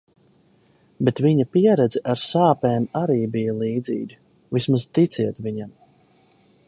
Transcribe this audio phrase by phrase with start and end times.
[1.09, 4.19] Bet viņa pieredze ar sāpēm arī bija līdzīga.
[4.59, 5.71] Vismaz ticiet viņam.